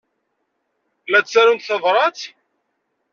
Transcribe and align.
La 1.11 1.19
ttarunt 1.21 1.65
tabṛat? 1.69 2.19